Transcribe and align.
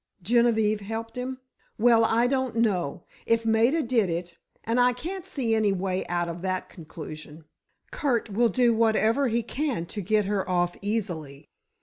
Genevieve 0.23 0.79
helped 0.81 1.15
him. 1.15 1.39
"Well, 1.77 2.03
I 2.03 2.25
don't 2.25 2.55
know. 2.55 3.03
If 3.27 3.45
Maida 3.45 3.83
did 3.83 4.09
it—and 4.09 4.79
I 4.79 4.93
can't 4.93 5.27
see 5.27 5.53
any 5.53 5.71
way 5.71 6.07
out 6.07 6.27
of 6.27 6.41
that 6.41 6.69
conclusion, 6.69 7.45
Curt 7.91 8.27
will 8.27 8.49
do 8.49 8.73
whatever 8.73 9.27
he 9.27 9.43
can 9.43 9.85
to 9.85 10.01
get 10.01 10.25
her 10.25 10.49
off 10.49 10.75
easily. 10.81 11.51